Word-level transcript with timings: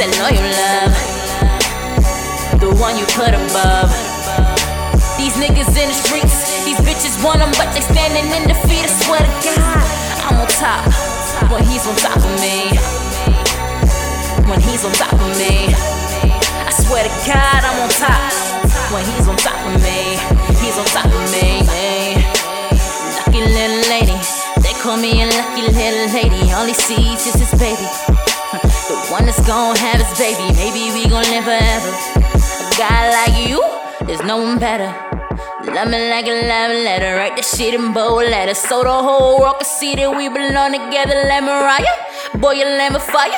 that 0.00 0.16
loyal 0.16 0.40
love, 0.56 0.96
the 2.56 2.72
one 2.80 2.96
you 2.96 3.04
put 3.12 3.36
above. 3.36 3.92
These 5.20 5.36
niggas 5.36 5.76
in 5.76 5.92
the 5.92 5.98
streets, 6.08 6.64
these 6.64 6.80
bitches 6.80 7.20
want 7.20 7.44
them, 7.44 7.52
but 7.60 7.68
they 7.76 7.84
standing 7.84 8.24
in 8.32 8.48
defeat. 8.48 8.80
I 8.80 8.92
swear 9.04 9.20
to 9.20 9.32
God, 9.44 9.84
I'm 10.24 10.40
on 10.40 10.48
top 10.56 10.88
when 11.52 11.60
he's 11.68 11.84
on 11.84 11.92
top 12.00 12.16
of 12.16 12.32
me. 12.40 12.72
When 14.48 14.56
he's 14.64 14.88
on 14.88 14.96
top 14.96 15.12
of 15.12 15.36
me, 15.36 15.68
I 15.68 16.72
swear 16.80 17.04
to 17.04 17.12
God, 17.28 17.60
I'm 17.60 17.84
on 17.84 17.92
top 17.92 18.32
when 18.96 19.04
he's 19.04 19.28
on 19.28 19.36
top 19.36 19.60
of 19.68 19.76
me. 19.84 20.16
He's 20.64 20.80
on 20.80 20.88
top 20.96 21.12
of 21.12 21.24
me. 21.28 21.60
Lucky 23.20 23.44
little 23.44 23.84
lady, 23.92 24.16
they 24.64 24.72
call 24.80 24.96
me 24.96 25.20
a 25.20 25.28
lucky 25.28 25.68
little 25.68 26.08
lady. 26.16 26.48
All 26.56 26.64
he 26.64 26.72
sees 26.72 27.28
is 27.28 27.36
his 27.36 27.52
baby. 27.60 28.29
The 28.90 28.96
one 29.06 29.24
that's 29.24 29.38
gonna 29.46 29.78
have 29.78 30.02
his 30.02 30.18
baby. 30.18 30.50
Maybe 30.58 30.90
we 30.90 31.06
gon' 31.06 31.22
live 31.30 31.44
forever. 31.46 31.90
A 32.18 32.74
guy 32.74 33.14
like 33.14 33.38
you, 33.38 33.62
there's 34.04 34.22
no 34.26 34.38
one 34.38 34.58
better. 34.58 34.90
Love 35.70 35.86
me 35.94 36.10
like 36.10 36.26
a 36.26 36.34
love 36.50 36.74
letter, 36.74 37.14
write 37.14 37.36
the 37.36 37.42
shit 37.42 37.72
in 37.72 37.92
bold 37.92 38.26
letters, 38.26 38.58
so 38.58 38.82
the 38.82 38.90
whole 38.90 39.38
world 39.38 39.62
can 39.62 39.68
see 39.68 39.94
that 39.94 40.10
we 40.10 40.26
belong 40.26 40.74
together. 40.74 41.14
Like 41.30 41.46
Mariah, 41.46 41.86
boy, 42.42 42.58
you 42.58 42.66
lamb 42.66 42.96
of 42.96 43.04
fire. 43.06 43.30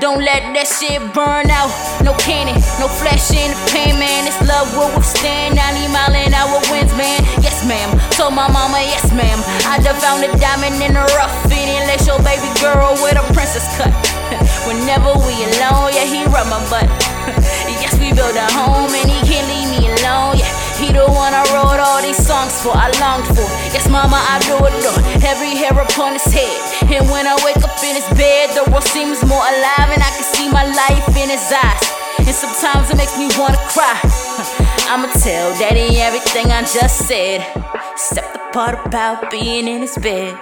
Don't 0.00 0.24
let 0.24 0.40
that 0.56 0.64
shit 0.72 0.96
burn 1.12 1.52
out. 1.52 1.68
No 2.00 2.16
cannon, 2.24 2.56
no 2.80 2.88
flash 2.88 3.28
in 3.36 3.52
the 3.52 3.60
pain, 3.68 4.00
man. 4.00 4.24
This 4.24 4.40
love 4.48 4.72
will 4.72 4.88
withstand 4.96 5.60
90 5.60 5.92
mile 5.92 6.16
an 6.16 6.32
hour 6.32 6.64
winds, 6.72 6.96
man. 6.96 7.20
Yes, 7.44 7.60
ma'am. 7.68 7.92
Told 8.16 8.32
my 8.32 8.48
mama, 8.48 8.80
yes, 8.80 9.12
ma'am. 9.12 9.36
I 9.68 9.76
just 9.84 10.00
found 10.00 10.24
a 10.24 10.32
diamond 10.40 10.80
in 10.80 10.96
the 10.96 11.04
rough, 11.20 11.34
feeding 11.52 11.84
let 11.84 12.00
your 12.08 12.22
baby 12.24 12.48
girl 12.64 12.96
with 13.04 13.20
a 13.20 13.26
princess 13.54 13.78
cut. 13.78 13.94
Whenever 14.66 15.14
we 15.22 15.34
alone, 15.46 15.94
yeah, 15.94 16.06
he 16.06 16.24
rub 16.26 16.50
my 16.50 16.58
butt. 16.66 16.90
yes, 17.78 17.94
we 18.02 18.10
built 18.10 18.34
a 18.34 18.46
home 18.50 18.90
and 18.90 19.06
he 19.06 19.18
can't 19.22 19.46
leave 19.46 19.70
me 19.70 19.86
alone, 19.86 20.34
yeah. 20.34 20.50
He 20.74 20.90
the 20.90 21.06
one 21.06 21.30
I 21.30 21.46
wrote 21.54 21.78
all 21.78 22.02
these 22.02 22.18
songs 22.18 22.50
for, 22.62 22.74
I 22.74 22.90
longed 22.98 23.30
for. 23.30 23.46
Yes, 23.70 23.88
mama, 23.88 24.18
I 24.18 24.42
do 24.42 24.58
adore 24.58 24.98
every 25.22 25.54
hair 25.54 25.70
upon 25.70 26.18
his 26.18 26.26
head. 26.26 26.50
And 26.90 27.06
when 27.10 27.26
I 27.26 27.38
wake 27.46 27.62
up 27.62 27.78
in 27.86 27.94
his 27.94 28.08
bed, 28.18 28.50
the 28.58 28.68
world 28.70 28.82
seems 28.82 29.22
more 29.22 29.44
alive, 29.46 29.90
and 29.94 30.02
I 30.02 30.10
can 30.10 30.26
see 30.34 30.50
my 30.50 30.66
life 30.66 31.06
in 31.14 31.30
his 31.30 31.46
eyes. 31.54 31.86
And 32.18 32.34
sometimes 32.34 32.90
it 32.90 32.96
makes 32.96 33.16
me 33.16 33.30
wanna 33.38 33.60
cry. 33.70 33.94
I'ma 34.90 35.08
tell 35.22 35.54
daddy 35.62 36.00
everything 36.02 36.50
I 36.50 36.62
just 36.62 37.06
said, 37.06 37.46
except 37.92 38.32
the 38.34 38.40
part 38.52 38.84
about 38.86 39.30
being 39.30 39.68
in 39.68 39.80
his 39.82 39.96
bed. 39.96 40.34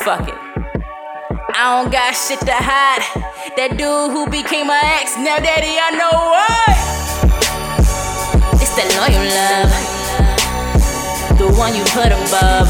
Fuck 0.00 0.28
it. 0.28 0.55
I 1.58 1.82
don't 1.82 1.90
got 1.90 2.12
shit 2.12 2.40
to 2.40 2.52
hide. 2.52 3.00
That 3.56 3.80
dude 3.80 4.12
who 4.12 4.28
became 4.28 4.66
my 4.66 4.80
ex, 5.00 5.16
now 5.16 5.38
daddy, 5.40 5.80
I 5.80 5.90
know 5.96 6.12
why 6.12 6.96
that 8.76 8.92
loyal 9.00 9.24
love, 9.24 9.72
the 11.40 11.48
one 11.56 11.72
you 11.72 11.80
put 11.96 12.12
above. 12.12 12.68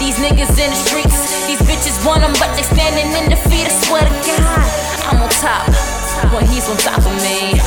These 0.00 0.16
niggas 0.16 0.56
in 0.56 0.72
the 0.72 0.80
streets, 0.88 1.44
these 1.44 1.60
bitches 1.68 2.00
want 2.00 2.24
them, 2.24 2.32
but 2.40 2.48
they 2.56 2.64
standing 2.64 3.12
in 3.12 3.28
defeat. 3.28 3.68
I 3.68 3.74
swear 3.84 4.08
to 4.08 4.14
God, 4.24 4.64
I'm 5.12 5.20
on 5.20 5.28
top 5.36 5.68
when 6.32 6.48
he's 6.48 6.64
on 6.64 6.80
top 6.80 7.04
of 7.04 7.12
me. 7.20 7.60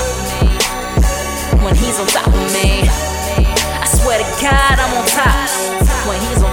When 1.62 1.78
he's 1.78 2.02
on 2.02 2.10
top 2.10 2.34
of 2.34 2.46
me, 2.50 2.90
I 2.90 3.86
swear 3.86 4.18
to 4.18 4.26
God, 4.42 4.76
I'm 4.82 4.98
on 4.98 5.06
top 5.14 5.54
when 6.10 6.18
he's 6.26 6.42
on 6.42 6.53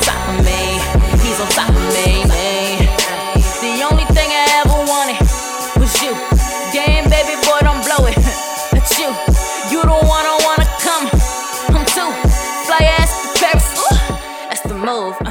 move. 14.91 15.15
Uh, 15.23 15.31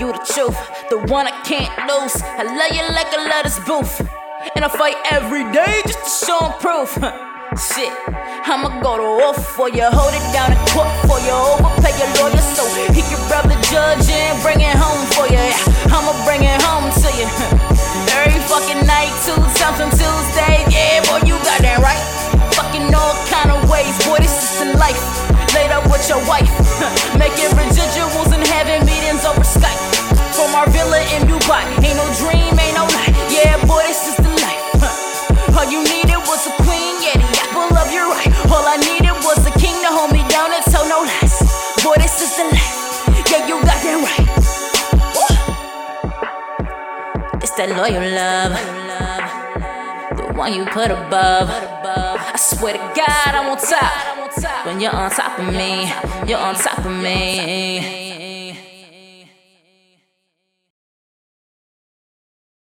you 0.00 0.08
the 0.16 0.22
truth, 0.32 0.56
the 0.88 0.98
one 1.12 1.26
I 1.28 1.34
can't 1.44 1.68
lose. 1.84 2.16
I 2.40 2.44
love 2.48 2.72
you 2.72 2.84
like 2.96 3.12
I 3.12 3.20
love 3.28 3.44
this 3.44 3.60
booth. 3.68 3.94
And 4.56 4.64
I 4.64 4.68
fight 4.68 4.96
every 5.12 5.44
day 5.52 5.84
just 5.84 6.00
to 6.08 6.10
show 6.24 6.40
and 6.48 6.56
proof. 6.64 6.90
Shit, 7.68 7.92
I'ma 8.48 8.80
go 8.80 8.96
to 8.96 9.08
war 9.20 9.34
for 9.34 9.68
you. 9.68 9.84
Hold 9.84 10.14
it 10.16 10.24
down 10.32 10.56
in 10.56 10.60
court 10.72 10.88
for 11.04 11.20
you. 11.20 11.36
Overpay 11.36 11.92
your 12.00 12.10
lawyer 12.16 12.44
so 12.56 12.64
he 12.96 13.02
can 13.04 13.20
rub 13.28 13.44
the 13.44 13.58
judge 13.68 14.08
and 14.08 14.36
bring 14.40 14.60
it 14.64 14.72
home 14.72 15.04
for 15.12 15.28
you. 15.28 15.44
I'ma 15.92 16.12
bring 16.24 16.40
it 16.48 16.60
home 16.64 16.88
to 16.88 17.08
you. 17.18 17.28
Every 18.16 18.40
fucking 18.48 18.88
night, 18.88 19.12
two 19.26 19.36
times 19.60 19.84
on 19.84 19.90
Tuesday. 19.92 20.64
Yeah, 20.72 21.04
boy, 21.12 21.28
you 21.28 21.36
got 21.44 21.60
that 21.60 21.84
right. 21.84 22.00
Fucking 22.56 22.88
all 22.94 23.14
kind 23.28 23.52
of 23.52 23.68
ways, 23.68 23.92
boy, 24.08 24.18
this 24.24 24.32
is 24.32 24.52
the 24.64 24.68
life. 24.80 25.02
Laid 25.54 25.72
up 25.72 25.84
with 25.90 26.08
your 26.08 26.20
wife, 26.28 26.50
making 27.18 27.37
Boy, 41.88 41.96
this 41.96 42.20
is 42.20 42.36
the 42.36 42.44
life. 42.44 43.08
Yeah, 43.30 43.48
you 43.48 43.56
got 43.64 43.80
that 43.80 43.96
right. 44.04 44.28
Woo. 45.16 45.24
It's 47.40 47.52
that 47.56 47.70
loyal 47.70 48.04
love, 48.12 48.52
the 50.18 50.24
one 50.36 50.52
you 50.52 50.66
put 50.66 50.90
above. 50.90 51.48
I 51.48 52.36
swear 52.36 52.74
to 52.74 52.78
God, 52.94 53.34
I'm 53.34 53.48
on 53.48 53.56
top. 53.56 54.66
When 54.66 54.80
you're 54.82 54.94
on 54.94 55.10
top 55.10 55.38
of 55.38 55.46
me, 55.46 55.90
you're 56.28 56.38
on 56.38 56.56
top 56.56 56.84
of 56.84 56.92
me. 56.92 58.27